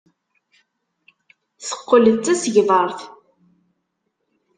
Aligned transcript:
Teqqel 1.67 2.05
d 2.15 2.17
tasegbart. 2.25 2.99